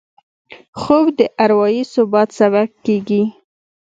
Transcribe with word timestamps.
خوب 0.79 1.05
د 1.19 1.21
اروايي 1.43 1.83
ثبات 1.93 2.29
سبب 2.39 2.67
کېږي 2.85 3.21